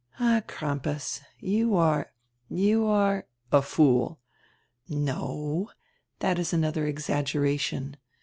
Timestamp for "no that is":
4.89-6.51